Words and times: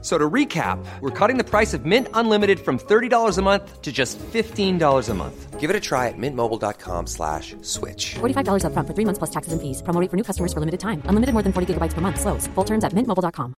So 0.00 0.16
to 0.16 0.30
recap, 0.30 0.78
we're 1.00 1.10
cutting 1.10 1.38
the 1.38 1.44
price 1.44 1.74
of 1.74 1.84
Mint 1.84 2.06
Unlimited 2.14 2.60
from 2.60 2.78
$30 2.78 3.36
a 3.36 3.42
month 3.42 3.82
to 3.82 3.90
just 3.90 4.16
$15 4.18 5.08
a 5.08 5.14
month. 5.14 5.58
Give 5.58 5.70
it 5.70 5.74
a 5.74 5.80
try 5.80 6.06
at 6.06 6.14
mintmobile.com 6.16 7.08
slash 7.08 7.56
switch. 7.62 8.14
$45 8.20 8.62
upfront 8.62 8.86
for 8.86 8.94
three 8.94 9.04
months 9.04 9.18
plus 9.18 9.30
taxes 9.30 9.52
and 9.52 9.60
fees. 9.60 9.82
Promo 9.82 10.00
rate 10.00 10.08
for 10.08 10.16
new 10.16 10.22
customers 10.22 10.52
for 10.52 10.60
limited 10.60 10.78
time. 10.78 11.02
Unlimited 11.06 11.34
more 11.34 11.42
than 11.42 11.52
40 11.52 11.74
gigabytes 11.74 11.94
per 11.94 12.00
month. 12.00 12.20
Slows. 12.20 12.46
Full 12.54 12.64
terms 12.64 12.84
at 12.84 12.94
mintmobile.com. 12.94 13.54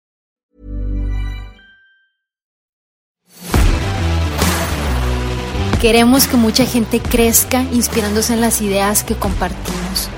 Queremos 5.81 6.27
que 6.27 6.35
mucha 6.35 6.65
gente 6.65 6.99
crezca 6.99 7.63
inspirándose 7.63 8.33
en 8.33 8.41
las 8.41 8.61
ideas 8.61 9.05
que 9.05 9.15
compartimos. 9.15 10.09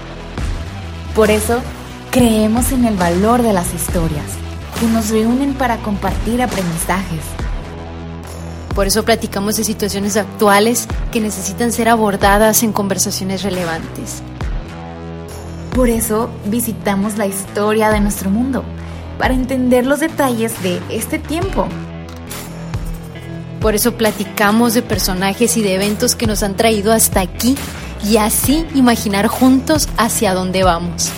Por 1.14 1.30
eso, 1.30 1.62
creemos 2.10 2.72
en 2.72 2.86
el 2.86 2.96
valor 2.96 3.44
de 3.44 3.54
las 3.54 3.72
historias, 3.76 4.41
que 4.82 4.88
nos 4.88 5.12
reúnen 5.12 5.54
para 5.54 5.78
compartir 5.78 6.42
aprendizajes. 6.42 7.22
Por 8.74 8.88
eso 8.88 9.06
platicamos 9.06 9.56
de 9.58 9.64
situaciones 9.64 10.18
actuales 10.18 10.88
que 11.12 11.22
necesitan 11.22 11.72
ser 11.72 11.88
abordadas 11.88 12.64
en 12.64 12.72
conversaciones 12.72 13.44
relevantes. 13.44 14.24
Por 15.76 15.90
eso 15.90 16.32
visitamos 16.46 17.20
la 17.20 17.28
historia 17.28 17.92
de 17.92 18.00
nuestro 18.00 18.32
mundo, 18.32 18.64
para 19.20 19.36
entender 19.36 19.86
los 19.86 20.00
detalles 20.00 20.64
de 20.64 20.82
este 20.90 21.20
tiempo. 21.20 21.68
Por 23.60 23.76
eso 23.76 23.94
platicamos 23.94 24.74
de 24.74 24.82
personajes 24.82 25.58
y 25.58 25.62
de 25.62 25.76
eventos 25.76 26.16
que 26.16 26.26
nos 26.26 26.42
han 26.42 26.56
traído 26.56 26.92
hasta 26.92 27.22
aquí 27.22 27.56
y 28.04 28.18
así 28.18 28.66
imaginar 28.74 29.28
juntos 29.28 29.90
hacia 29.98 30.34
dónde 30.34 30.64
vamos. 30.64 31.12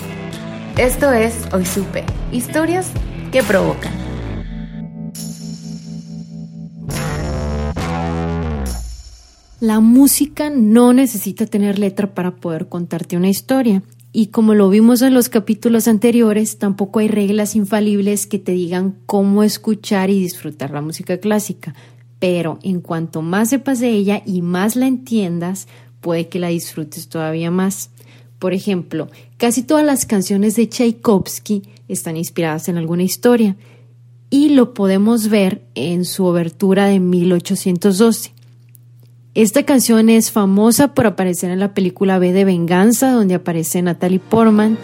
Esto 0.75 1.13
es 1.13 1.33
Hoy 1.53 1.65
Supe, 1.65 2.03
historias 2.33 2.87
que 3.33 3.41
provocan. 3.41 3.91
La 9.59 9.79
música 9.79 10.51
no 10.51 10.93
necesita 10.93 11.47
tener 11.47 11.79
letra 11.79 12.13
para 12.13 12.35
poder 12.35 12.69
contarte 12.69 13.17
una 13.17 13.29
historia. 13.29 13.81
Y 14.11 14.27
como 14.27 14.53
lo 14.53 14.69
vimos 14.69 15.01
en 15.01 15.15
los 15.15 15.29
capítulos 15.29 15.87
anteriores, 15.87 16.59
tampoco 16.59 16.99
hay 16.99 17.07
reglas 17.07 17.55
infalibles 17.55 18.27
que 18.27 18.37
te 18.37 18.51
digan 18.51 18.99
cómo 19.07 19.41
escuchar 19.43 20.11
y 20.11 20.19
disfrutar 20.19 20.69
la 20.69 20.81
música 20.81 21.17
clásica. 21.17 21.73
Pero 22.19 22.59
en 22.61 22.81
cuanto 22.81 23.23
más 23.23 23.49
sepas 23.49 23.79
de 23.79 23.89
ella 23.89 24.21
y 24.27 24.43
más 24.43 24.75
la 24.75 24.85
entiendas, 24.85 25.67
puede 26.01 26.29
que 26.29 26.37
la 26.37 26.49
disfrutes 26.49 27.09
todavía 27.09 27.49
más. 27.49 27.89
Por 28.43 28.53
ejemplo, 28.53 29.07
casi 29.37 29.63
todas 29.63 29.85
las 29.85 30.05
canciones 30.05 30.57
de 30.57 30.67
Tchaikovsky 30.67 31.63
están 31.87 32.17
inspiradas 32.17 32.67
en 32.67 32.75
alguna 32.75 33.03
historia 33.03 33.55
y 34.29 34.49
lo 34.49 34.73
podemos 34.73 35.29
ver 35.29 35.61
en 35.75 36.03
su 36.03 36.25
obertura 36.25 36.87
de 36.87 36.99
1812. 36.99 38.33
Esta 39.33 39.63
canción 39.63 40.09
es 40.09 40.29
famosa 40.29 40.93
por 40.93 41.05
aparecer 41.05 41.51
en 41.51 41.59
la 41.61 41.73
película 41.73 42.19
B 42.19 42.33
de 42.33 42.43
Venganza, 42.43 43.13
donde 43.13 43.35
aparece 43.35 43.81
Natalie 43.81 44.19
Portman. 44.19 44.77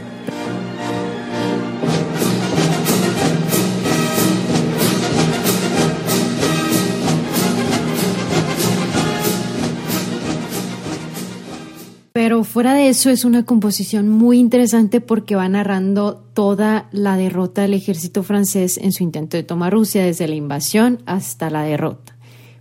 Pero 12.19 12.43
fuera 12.43 12.73
de 12.73 12.89
eso 12.89 13.09
es 13.09 13.23
una 13.23 13.45
composición 13.45 14.09
muy 14.09 14.39
interesante 14.39 14.99
porque 14.99 15.37
va 15.37 15.47
narrando 15.47 16.15
toda 16.33 16.89
la 16.91 17.15
derrota 17.15 17.61
del 17.61 17.73
ejército 17.73 18.23
francés 18.23 18.77
en 18.77 18.91
su 18.91 19.03
intento 19.03 19.37
de 19.37 19.43
tomar 19.43 19.71
Rusia, 19.71 20.03
desde 20.03 20.27
la 20.27 20.35
invasión 20.35 21.01
hasta 21.05 21.49
la 21.49 21.63
derrota 21.63 22.17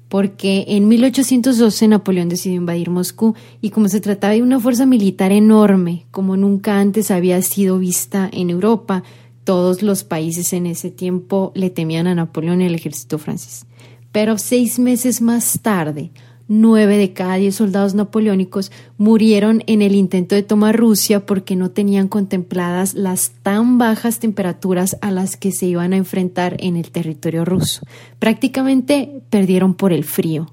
porque 0.09 0.65
en 0.69 0.87
1812 0.87 1.89
Napoleón 1.89 2.29
decidió 2.29 2.57
invadir 2.57 2.89
Moscú 2.89 3.35
y 3.61 3.71
como 3.71 3.89
se 3.89 4.01
trataba 4.01 4.35
de 4.35 4.43
una 4.43 4.61
fuerza 4.61 4.87
militar 4.87 5.33
enorme, 5.33 6.07
como 6.13 6.37
nunca 6.37 6.79
antes 6.79 7.11
había 7.11 7.43
sido 7.43 7.81
vista 7.81 8.31
en 8.33 8.51
Europa, 8.51 9.03
todos 9.43 9.83
los 9.83 10.05
países 10.05 10.53
en 10.53 10.67
ese 10.67 10.93
tiempo 10.93 11.51
le 11.57 11.69
temían 11.69 12.07
a 12.07 12.15
Napoleón 12.15 12.63
y 12.63 12.67
al 12.67 12.77
ejército 12.77 13.19
francés. 13.19 13.67
Pero 14.13 14.39
seis 14.39 14.79
meses 14.79 15.21
más 15.21 15.59
tarde, 15.61 16.13
nueve 16.49 16.97
de 16.97 17.13
cada 17.13 17.37
diez 17.37 17.55
soldados 17.55 17.95
napoleónicos 17.95 18.73
murieron 18.97 19.63
en 19.67 19.83
el 19.83 19.95
intento 19.95 20.35
de 20.35 20.43
tomar 20.43 20.77
Rusia 20.77 21.27
porque 21.27 21.55
no 21.55 21.71
tenían 21.71 22.09
contempladas 22.09 22.95
las 22.95 23.33
tan 23.43 23.79
bajas 23.79 24.19
temperaturas 24.19 24.97
a 25.03 25.11
las 25.11 25.37
que 25.37 25.53
se 25.53 25.67
iban 25.67 25.93
a 25.93 25.99
enfrentar 25.99 26.57
en 26.59 26.77
el 26.77 26.91
territorio 26.91 27.45
ruso. 27.45 27.83
Prácticamente 28.19 29.23
perdieron 29.31 29.75
por 29.75 29.93
el 29.93 30.05
frío. 30.05 30.51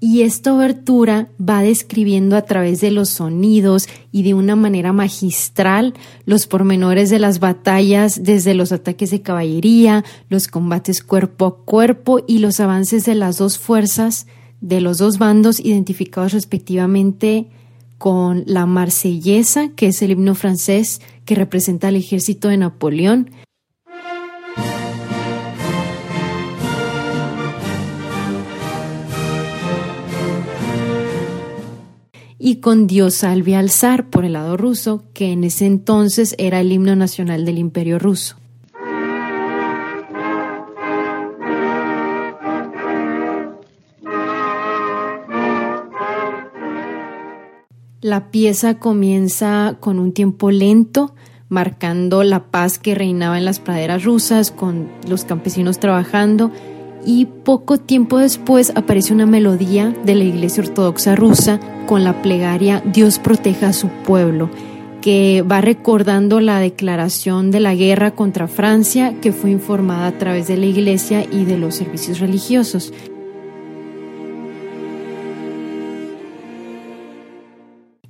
Y 0.00 0.20
esta 0.20 0.52
obertura 0.52 1.28
va 1.40 1.62
describiendo 1.62 2.36
a 2.36 2.42
través 2.42 2.82
de 2.82 2.90
los 2.90 3.08
sonidos 3.08 3.88
y 4.12 4.22
de 4.22 4.34
una 4.34 4.54
manera 4.54 4.92
magistral 4.92 5.94
los 6.26 6.46
pormenores 6.46 7.08
de 7.08 7.18
las 7.18 7.40
batallas, 7.40 8.22
desde 8.22 8.52
los 8.52 8.70
ataques 8.70 9.10
de 9.10 9.22
caballería, 9.22 10.04
los 10.28 10.46
combates 10.46 11.02
cuerpo 11.02 11.46
a 11.46 11.56
cuerpo 11.64 12.22
y 12.26 12.40
los 12.40 12.60
avances 12.60 13.06
de 13.06 13.14
las 13.14 13.38
dos 13.38 13.58
fuerzas 13.58 14.26
de 14.64 14.80
los 14.80 14.96
dos 14.96 15.18
bandos 15.18 15.60
identificados 15.60 16.32
respectivamente 16.32 17.48
con 17.98 18.44
la 18.46 18.64
marsellesa, 18.64 19.68
que 19.76 19.88
es 19.88 20.00
el 20.00 20.12
himno 20.12 20.34
francés 20.34 21.02
que 21.26 21.34
representa 21.34 21.88
al 21.88 21.96
ejército 21.96 22.48
de 22.48 22.56
Napoleón, 22.56 23.30
y 32.38 32.56
con 32.56 32.86
Dios 32.86 33.16
salve 33.16 33.56
al 33.56 33.68
zar 33.68 34.08
por 34.08 34.24
el 34.24 34.32
lado 34.32 34.56
ruso, 34.56 35.04
que 35.12 35.32
en 35.32 35.44
ese 35.44 35.66
entonces 35.66 36.34
era 36.38 36.60
el 36.60 36.72
himno 36.72 36.96
nacional 36.96 37.44
del 37.44 37.58
imperio 37.58 37.98
ruso. 37.98 38.36
La 48.04 48.30
pieza 48.30 48.78
comienza 48.78 49.78
con 49.80 49.98
un 49.98 50.12
tiempo 50.12 50.50
lento, 50.50 51.14
marcando 51.48 52.22
la 52.22 52.50
paz 52.50 52.78
que 52.78 52.94
reinaba 52.94 53.38
en 53.38 53.46
las 53.46 53.60
praderas 53.60 54.04
rusas, 54.04 54.50
con 54.50 54.90
los 55.08 55.24
campesinos 55.24 55.78
trabajando, 55.78 56.50
y 57.06 57.24
poco 57.24 57.78
tiempo 57.78 58.18
después 58.18 58.72
aparece 58.74 59.14
una 59.14 59.24
melodía 59.24 59.94
de 60.04 60.16
la 60.16 60.24
Iglesia 60.24 60.64
Ortodoxa 60.64 61.16
rusa 61.16 61.60
con 61.86 62.04
la 62.04 62.20
plegaria 62.20 62.82
Dios 62.84 63.18
proteja 63.18 63.68
a 63.68 63.72
su 63.72 63.88
pueblo, 63.88 64.50
que 65.00 65.40
va 65.40 65.62
recordando 65.62 66.40
la 66.40 66.58
declaración 66.58 67.50
de 67.50 67.60
la 67.60 67.74
guerra 67.74 68.10
contra 68.10 68.48
Francia 68.48 69.18
que 69.22 69.32
fue 69.32 69.50
informada 69.50 70.08
a 70.08 70.18
través 70.18 70.46
de 70.46 70.58
la 70.58 70.66
Iglesia 70.66 71.24
y 71.32 71.46
de 71.46 71.56
los 71.56 71.76
servicios 71.76 72.20
religiosos. 72.20 72.92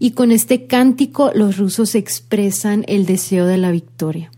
Y 0.05 0.11
con 0.11 0.33
este 0.33 0.67
cántico 0.67 1.31
los 1.35 1.57
rusos 1.57 1.95
expresan 1.95 2.85
el 2.89 3.07
deseo 3.07 3.47
de 3.47 3.57
la 3.57 3.71
victoria. 3.71 4.31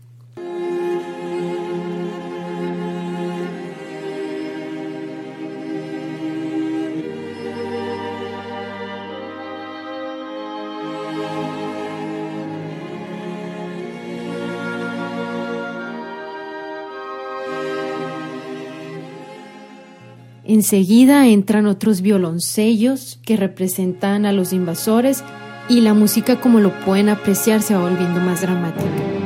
Enseguida 20.45 21.27
entran 21.27 21.65
otros 21.67 21.99
violoncellos 21.99 23.19
que 23.25 23.35
representan 23.35 24.25
a 24.25 24.31
los 24.31 24.53
invasores 24.53 25.25
y 25.69 25.81
la 25.81 25.93
música 25.93 26.39
como 26.39 26.59
lo 26.59 26.71
pueden 26.81 27.09
apreciar 27.09 27.61
se 27.61 27.75
va 27.75 27.81
volviendo 27.81 28.19
más 28.19 28.41
dramática. 28.41 29.16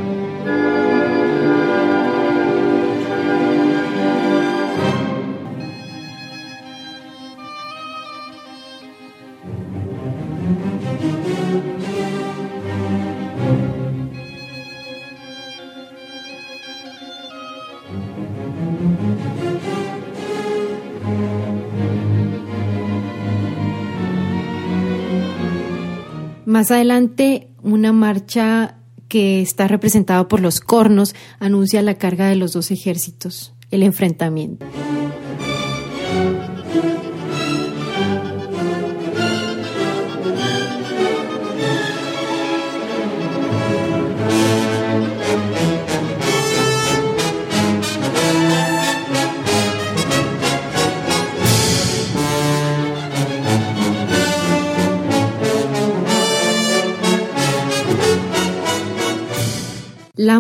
Más 26.62 26.70
adelante, 26.70 27.48
una 27.64 27.92
marcha 27.92 28.76
que 29.08 29.42
está 29.42 29.68
representada 29.68 30.28
por 30.28 30.42
los 30.42 30.60
cornos 30.60 31.16
anuncia 31.40 31.82
la 31.82 31.96
carga 31.96 32.28
de 32.28 32.36
los 32.36 32.54
dos 32.54 32.70
ejércitos, 32.70 33.56
el 33.72 33.82
enfrentamiento. 33.82 34.64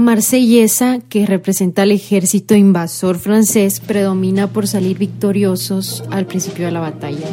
Marsellesa, 0.01 0.99
que 1.07 1.25
representa 1.25 1.83
al 1.83 1.91
ejército 1.91 2.55
invasor 2.55 3.17
francés, 3.17 3.79
predomina 3.79 4.47
por 4.47 4.67
salir 4.67 4.97
victoriosos 4.97 6.03
al 6.11 6.25
principio 6.25 6.65
de 6.65 6.71
la 6.71 6.81
batalla. 6.81 7.27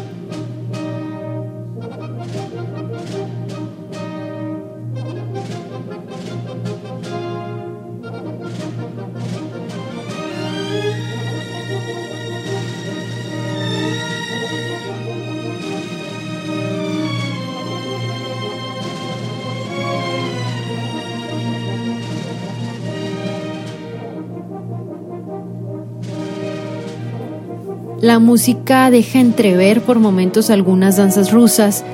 La 28.00 28.20
música 28.20 28.92
deja 28.92 29.18
entrever 29.18 29.82
por 29.82 29.98
momentos 29.98 30.50
algunas 30.50 30.98
danzas 30.98 31.32
rusas, 31.32 31.84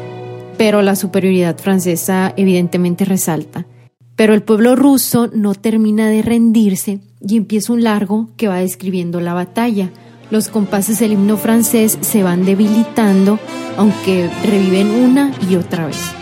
pero 0.58 0.82
la 0.82 0.96
superioridad 0.96 1.56
francesa 1.56 2.34
evidentemente 2.36 3.06
resalta. 3.06 3.66
Pero 4.14 4.34
el 4.34 4.42
pueblo 4.42 4.76
ruso 4.76 5.30
no 5.32 5.54
termina 5.54 6.10
de 6.10 6.20
rendirse 6.20 7.00
y 7.26 7.38
empieza 7.38 7.72
un 7.72 7.84
largo 7.84 8.28
que 8.36 8.48
va 8.48 8.58
describiendo 8.58 9.20
la 9.20 9.32
batalla. 9.32 9.90
Los 10.30 10.48
compases 10.48 11.00
del 11.00 11.12
himno 11.12 11.38
francés 11.38 11.96
se 12.02 12.22
van 12.22 12.44
debilitando, 12.44 13.38
aunque 13.78 14.28
reviven 14.44 14.90
una 14.90 15.32
y 15.48 15.56
otra 15.56 15.86
vez. 15.86 16.12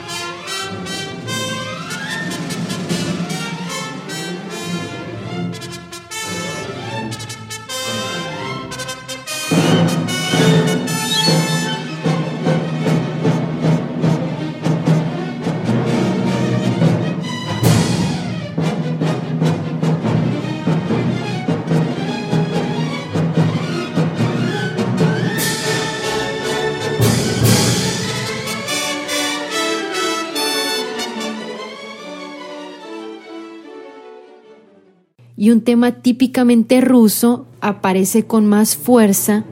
Y 35.43 35.51
un 35.51 35.63
tema 35.63 35.91
típicamente 35.91 36.81
ruso 36.81 37.47
aparece 37.61 38.25
con 38.25 38.47
más 38.47 38.77
fuerza 38.77 39.43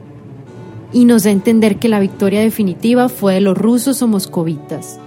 y 0.93 1.03
nos 1.03 1.25
da 1.25 1.31
a 1.31 1.33
entender 1.33 1.79
que 1.79 1.89
la 1.89 1.99
victoria 1.99 2.39
definitiva 2.39 3.09
fue 3.09 3.33
de 3.33 3.41
los 3.41 3.57
rusos 3.57 4.01
o 4.01 4.07
moscovitas. 4.07 5.01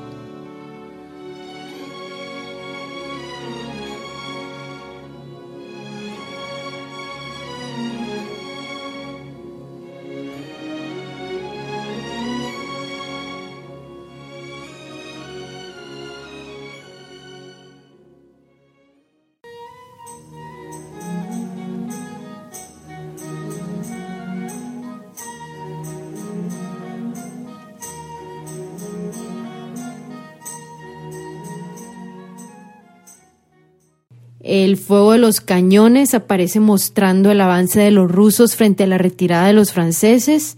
El 34.55 34.77
fuego 34.77 35.11
de 35.11 35.19
los 35.19 35.41
cañones 35.41 36.15
aparece 36.15 36.61
mostrando 36.61 37.33
el 37.33 37.41
avance 37.41 37.81
de 37.81 37.91
los 37.91 38.09
rusos 38.09 38.55
frente 38.55 38.85
a 38.85 38.87
la 38.87 38.99
retirada 38.99 39.49
de 39.49 39.53
los 39.53 39.73
franceses. 39.73 40.57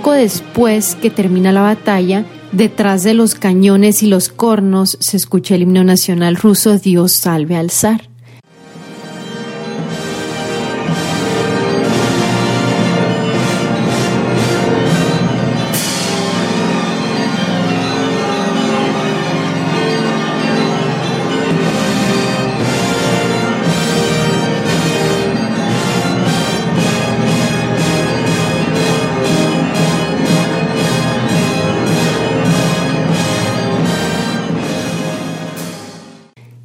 Poco 0.00 0.12
después 0.12 0.94
que 0.94 1.10
termina 1.10 1.52
la 1.52 1.60
batalla, 1.60 2.24
detrás 2.52 3.02
de 3.02 3.12
los 3.12 3.34
cañones 3.34 4.02
y 4.02 4.06
los 4.06 4.30
cornos 4.30 4.96
se 4.98 5.18
escucha 5.18 5.56
el 5.56 5.62
himno 5.62 5.84
nacional 5.84 6.36
ruso 6.36 6.78
Dios 6.78 7.12
salve 7.12 7.56
al 7.56 7.70
zar. 7.70 8.09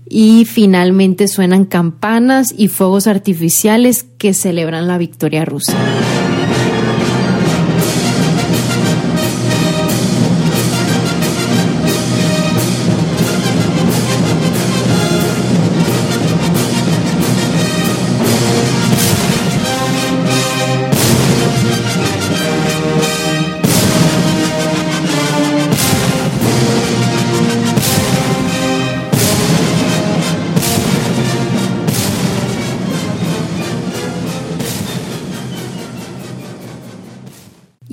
Y 0.07 0.45
finalmente 0.45 1.27
suenan 1.27 1.65
campanas 1.65 2.53
y 2.55 2.67
fuegos 2.67 3.07
artificiales 3.07 4.03
que 4.03 4.33
celebran 4.33 4.87
la 4.87 4.97
victoria 4.97 5.45
rusa. 5.45 5.75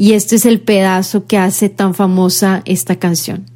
Y 0.02 0.14
este 0.14 0.34
es 0.34 0.46
el 0.46 0.60
pedazo 0.60 1.26
que 1.26 1.38
hace 1.38 1.68
tan 1.68 1.94
famosa 1.94 2.62
esta 2.64 2.96
canción. 2.96 3.46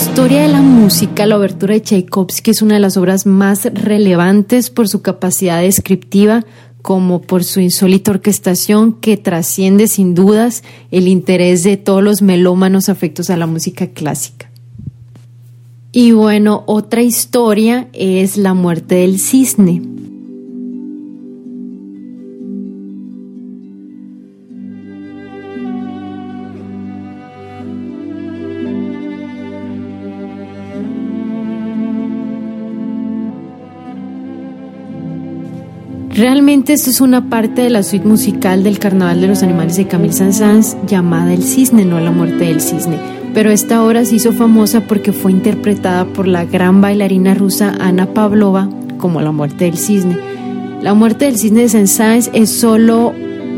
Historia 0.00 0.42
de 0.42 0.48
la 0.48 0.62
música, 0.62 1.26
la 1.26 1.36
obertura 1.36 1.74
de 1.74 1.80
Tchaikovsky 1.80 2.52
es 2.52 2.62
una 2.62 2.74
de 2.74 2.80
las 2.80 2.96
obras 2.96 3.26
más 3.26 3.64
relevantes 3.64 4.70
por 4.70 4.88
su 4.88 5.02
capacidad 5.02 5.60
descriptiva, 5.60 6.44
como 6.82 7.20
por 7.20 7.42
su 7.42 7.58
insólita 7.58 8.12
orquestación 8.12 8.92
que 8.92 9.16
trasciende 9.16 9.88
sin 9.88 10.14
dudas 10.14 10.62
el 10.92 11.08
interés 11.08 11.64
de 11.64 11.76
todos 11.76 12.04
los 12.04 12.22
melómanos 12.22 12.88
afectos 12.88 13.28
a 13.28 13.36
la 13.36 13.48
música 13.48 13.88
clásica. 13.88 14.48
Y 15.90 16.12
bueno, 16.12 16.62
otra 16.66 17.02
historia 17.02 17.88
es 17.92 18.36
la 18.36 18.54
muerte 18.54 18.94
del 18.94 19.18
cisne. 19.18 19.82
Realmente 36.18 36.72
esto 36.72 36.90
es 36.90 37.00
una 37.00 37.30
parte 37.30 37.62
de 37.62 37.70
la 37.70 37.84
suite 37.84 38.04
musical 38.04 38.64
del 38.64 38.80
Carnaval 38.80 39.20
de 39.20 39.28
los 39.28 39.44
Animales 39.44 39.76
de 39.76 39.86
Camille 39.86 40.14
Saint-Saëns 40.14 40.76
llamada 40.84 41.32
El 41.32 41.44
Cisne, 41.44 41.84
no 41.84 42.00
La 42.00 42.10
Muerte 42.10 42.46
del 42.46 42.60
Cisne. 42.60 42.98
Pero 43.34 43.52
esta 43.52 43.84
obra 43.84 44.04
se 44.04 44.16
hizo 44.16 44.32
famosa 44.32 44.80
porque 44.80 45.12
fue 45.12 45.30
interpretada 45.30 46.06
por 46.06 46.26
la 46.26 46.44
gran 46.44 46.80
bailarina 46.80 47.34
rusa 47.34 47.72
Ana 47.78 48.06
Pavlova 48.06 48.68
como 48.96 49.20
La 49.20 49.30
Muerte 49.30 49.66
del 49.66 49.78
Cisne. 49.78 50.18
La 50.82 50.92
Muerte 50.92 51.26
del 51.26 51.38
Cisne 51.38 51.60
de 51.60 51.68
Saint-Saëns 51.68 52.30
es 52.32 52.50
solo 52.50 53.12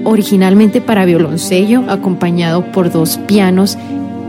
originalmente 0.05 0.83
para 0.83 1.07
violoncello, 1.07 1.85
acompañado 1.89 2.71
por 2.73 2.93
dos 2.93 3.17
pianos 3.27 3.79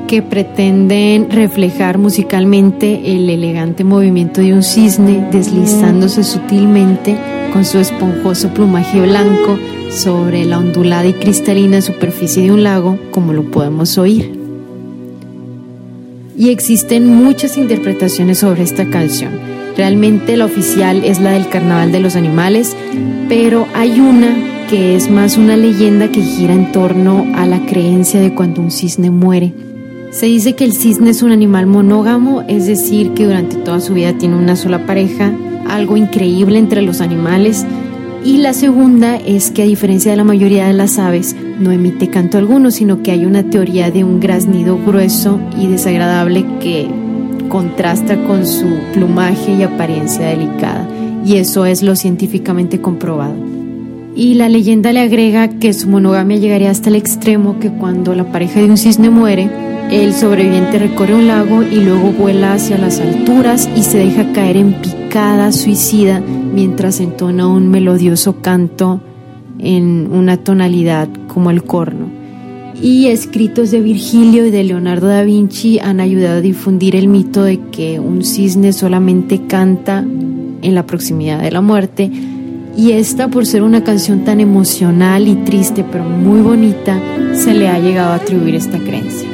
que 0.08 0.22
pretenden 0.22 1.30
reflejar 1.30 1.98
musicalmente 1.98 3.14
el 3.14 3.30
elegante 3.30 3.84
movimiento 3.84 4.40
de 4.40 4.54
un 4.54 4.64
cisne 4.64 5.28
deslizándose 5.34 6.24
sutilmente 6.24 7.18
con 7.52 7.66
su 7.66 7.80
esponjoso 7.80 8.50
plumaje 8.54 9.02
blanco 9.02 9.60
sobre 9.90 10.46
la 10.46 10.60
ondulada 10.60 11.06
y 11.06 11.14
cristalina 11.14 11.82
superficie 11.82 12.44
de 12.44 12.52
un 12.52 12.64
lago, 12.64 12.98
como 13.12 13.34
lo 13.34 13.44
podemos 13.44 13.98
oír. 13.98 14.32
Y 16.38 16.50
existen 16.50 17.08
muchas 17.08 17.58
interpretaciones 17.58 18.40
sobre 18.40 18.64
esta 18.64 18.90
canción. 18.90 19.32
Realmente 19.78 20.38
la 20.38 20.46
oficial 20.46 21.04
es 21.04 21.20
la 21.20 21.32
del 21.32 21.50
Carnaval 21.50 21.92
de 21.92 22.00
los 22.00 22.16
Animales, 22.16 22.76
pero 23.30 23.68
hay 23.74 24.00
una 24.00 24.68
que 24.70 24.96
es 24.96 25.10
más 25.10 25.38
una 25.38 25.58
leyenda 25.58 26.10
que 26.10 26.22
gira 26.22 26.54
en 26.54 26.72
torno 26.72 27.28
a 27.36 27.46
la 27.46 27.66
creencia 27.66 28.20
de 28.20 28.34
cuando 28.34 28.62
un 28.62 28.72
cisne 28.72 29.10
muere 29.10 29.54
se 30.12 30.26
dice 30.26 30.56
que 30.56 30.66
el 30.66 30.74
cisne 30.74 31.12
es 31.12 31.24
un 31.24 31.32
animal 31.32 31.68
monógamo, 31.68 32.44
es 32.50 32.68
decir, 32.68 33.14
que 33.14 33.24
durante 33.24 33.56
toda 33.56 33.80
su 33.80 33.94
vida 33.94 34.12
tiene 34.18 34.36
una 34.36 34.58
sola 34.58 34.86
pareja, 34.86 35.32
algo 35.68 35.98
increíble 35.98 36.58
entre 36.58 36.82
los 36.82 37.02
animales. 37.02 37.66
Y 38.24 38.38
la 38.38 38.54
segunda 38.54 39.16
es 39.16 39.50
que 39.52 39.64
a 39.64 39.66
diferencia 39.66 40.12
de 40.12 40.18
la 40.18 40.24
mayoría 40.24 40.68
de 40.68 40.74
las 40.74 41.00
aves, 41.00 41.36
no 41.60 41.72
emite 41.72 42.10
canto 42.10 42.38
alguno, 42.38 42.72
sino 42.72 43.02
que 43.02 43.12
hay 43.12 43.26
una 43.26 43.44
teoría 43.44 43.90
de 43.90 44.04
un 44.04 44.20
graznido 44.20 44.78
grueso 44.78 45.40
y 45.60 45.68
desagradable 45.68 46.46
que 46.60 46.88
contrasta 47.50 48.24
con 48.24 48.46
su 48.48 48.68
plumaje 48.94 49.54
y 49.54 49.64
apariencia 49.64 50.28
delicada. 50.28 50.88
Y 51.26 51.38
eso 51.38 51.66
es 51.66 51.84
lo 51.84 51.96
científicamente 51.96 52.80
comprobado. 52.80 53.36
Y 54.16 54.34
la 54.36 54.50
leyenda 54.50 54.92
le 54.92 55.00
agrega 55.00 55.48
que 55.48 55.74
su 55.74 55.88
monogamia 55.88 56.38
llegaría 56.38 56.70
hasta 56.70 56.90
el 56.90 56.96
extremo 56.96 57.60
que 57.60 57.72
cuando 57.72 58.14
la 58.14 58.32
pareja 58.32 58.60
de 58.60 58.70
un 58.70 58.78
cisne 58.78 59.10
muere, 59.10 59.50
el 59.92 60.14
sobreviviente 60.14 60.80
recorre 60.80 61.16
un 61.16 61.28
lago 61.28 61.64
y 61.64 61.82
luego 61.82 62.14
vuela 62.14 62.54
hacia 62.54 62.78
las 62.78 63.02
alturas 63.02 63.70
y 63.76 63.84
se 63.84 63.98
deja 63.98 64.32
caer 64.32 64.56
en 64.56 64.74
picada 64.76 65.52
suicida 65.52 66.22
mientras 66.22 67.02
entona 67.02 67.46
un 67.48 67.70
melodioso 67.70 68.42
canto 68.42 69.02
en 69.60 70.10
una 70.10 70.38
tonalidad 70.38 71.10
como 71.28 71.52
el 71.52 71.64
corno. 71.64 72.10
Y 72.82 73.08
escritos 73.08 73.70
de 73.70 73.82
Virgilio 73.82 74.46
y 74.46 74.52
de 74.52 74.64
Leonardo 74.64 75.08
da 75.08 75.24
Vinci 75.24 75.80
han 75.80 76.00
ayudado 76.00 76.38
a 76.38 76.42
difundir 76.42 76.96
el 76.96 77.10
mito 77.10 77.44
de 77.44 77.60
que 77.60 78.00
un 78.00 78.24
cisne 78.24 78.72
solamente 78.72 79.46
canta 79.46 80.00
en 80.00 80.74
la 80.74 80.86
proximidad 80.86 81.42
de 81.42 81.52
la 81.52 81.60
muerte. 81.60 82.10
Y 82.78 82.94
esta, 82.94 83.28
por 83.28 83.46
ser 83.46 83.62
una 83.62 83.84
canción 83.84 84.24
tan 84.24 84.40
emocional 84.40 85.28
y 85.28 85.36
triste, 85.36 85.84
pero 85.84 86.06
muy 86.06 86.40
bonita, 86.40 86.98
se 87.34 87.54
le 87.54 87.68
ha 87.68 87.78
llegado 87.78 88.14
a 88.14 88.16
atribuir 88.16 88.56
esta 88.56 88.78
creencia. 88.78 89.28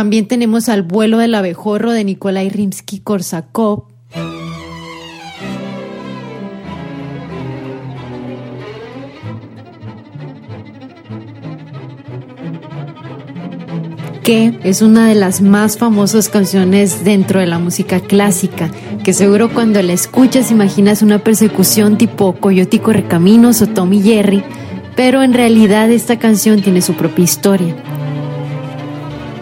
También 0.00 0.26
tenemos 0.26 0.70
al 0.70 0.82
vuelo 0.82 1.18
del 1.18 1.34
abejorro 1.34 1.92
de 1.92 2.04
Nikolai 2.04 2.48
Rimsky-Korsakov. 2.48 3.84
que 14.22 14.58
es 14.64 14.80
una 14.80 15.06
de 15.06 15.14
las 15.14 15.42
más 15.42 15.76
famosas 15.76 16.30
canciones 16.30 17.04
dentro 17.04 17.40
de 17.40 17.46
la 17.46 17.58
música 17.58 18.00
clásica, 18.00 18.70
que 19.04 19.12
seguro 19.12 19.52
cuando 19.52 19.82
la 19.82 19.92
escuchas 19.92 20.50
imaginas 20.50 21.02
una 21.02 21.18
persecución 21.18 21.98
tipo 21.98 22.32
Coyotico 22.36 22.94
Recaminos 22.94 23.60
o 23.60 23.66
Tommy 23.66 24.00
Jerry, 24.00 24.42
pero 24.96 25.22
en 25.22 25.34
realidad 25.34 25.90
esta 25.90 26.18
canción 26.18 26.62
tiene 26.62 26.80
su 26.80 26.94
propia 26.94 27.24
historia. 27.24 27.89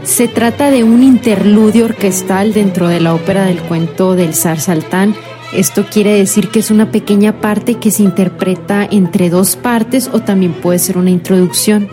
Se 0.08 0.26
trata 0.26 0.70
de 0.70 0.82
un 0.84 1.04
interludio 1.04 1.84
orquestal 1.84 2.54
dentro 2.54 2.88
de 2.88 2.98
la 2.98 3.14
ópera 3.14 3.44
del 3.44 3.60
cuento 3.60 4.16
del 4.16 4.34
zar 4.34 4.58
Saltán. 4.58 5.14
Esto 5.52 5.84
quiere 5.84 6.12
decir 6.12 6.48
que 6.48 6.60
es 6.60 6.70
una 6.70 6.90
pequeña 6.90 7.40
parte 7.40 7.74
que 7.74 7.90
se 7.90 8.02
interpreta 8.02 8.88
entre 8.90 9.28
dos 9.28 9.54
partes 9.54 10.10
o 10.12 10.20
también 10.20 10.54
puede 10.54 10.78
ser 10.78 10.96
una 10.96 11.10
introducción. 11.10 11.88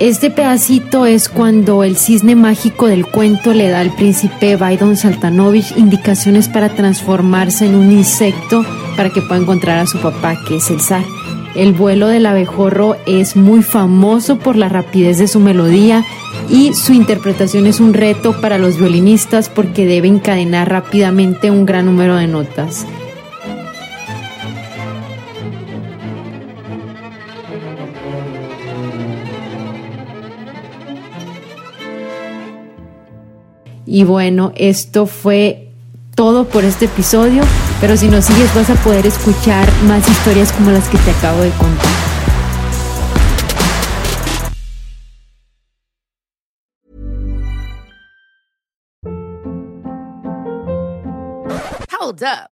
Este 0.00 0.30
pedacito 0.30 1.04
es 1.04 1.28
cuando 1.28 1.84
el 1.84 1.96
cisne 1.96 2.34
mágico 2.34 2.86
del 2.86 3.06
cuento 3.06 3.52
le 3.52 3.68
da 3.68 3.80
al 3.80 3.94
príncipe 3.94 4.56
Baidon 4.56 4.96
Saltanovich 4.96 5.76
indicaciones 5.76 6.48
para 6.48 6.70
transformarse 6.70 7.66
en 7.66 7.74
un 7.76 7.92
insecto 7.92 8.64
para 8.96 9.10
que 9.10 9.20
pueda 9.20 9.42
encontrar 9.42 9.78
a 9.78 9.86
su 9.86 9.98
papá, 9.98 10.36
que 10.48 10.56
es 10.56 10.70
el 10.70 10.80
zar. 10.80 11.04
El 11.56 11.72
vuelo 11.72 12.08
del 12.08 12.26
abejorro 12.26 12.96
es 13.06 13.34
muy 13.34 13.62
famoso 13.62 14.38
por 14.38 14.56
la 14.56 14.68
rapidez 14.68 15.16
de 15.16 15.26
su 15.26 15.40
melodía 15.40 16.04
y 16.50 16.74
su 16.74 16.92
interpretación 16.92 17.66
es 17.66 17.80
un 17.80 17.94
reto 17.94 18.38
para 18.42 18.58
los 18.58 18.76
violinistas 18.76 19.48
porque 19.48 19.86
debe 19.86 20.06
encadenar 20.06 20.68
rápidamente 20.68 21.50
un 21.50 21.64
gran 21.64 21.86
número 21.86 22.16
de 22.16 22.26
notas. 22.26 22.86
Y 33.86 34.04
bueno, 34.04 34.52
esto 34.56 35.06
fue 35.06 35.70
todo 36.14 36.44
por 36.44 36.64
este 36.64 36.84
episodio, 36.84 37.42
pero 37.80 37.96
si 37.96 38.08
nos 38.08 38.24
sigues 38.24 38.54
vas 38.54 38.70
a 38.70 38.74
poder 38.76 39.06
escuchar 39.06 39.70
más 39.84 40.08
historias 40.08 40.52
como 40.52 40.70
las 40.70 40.88
que 40.88 40.98
te 40.98 41.10
acabo 41.10 41.40
de 41.42 41.50
contar. 41.50 41.92
Hold 51.98 52.22
up. 52.22 52.55